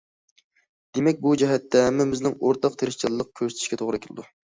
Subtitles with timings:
[0.97, 4.27] دېمەك، بۇ جەھەتتە ھەممىمىزنىڭ ئورتاق تىرىشچانلىق كۆرسىتىشىگە توغرا كېلىدۇ.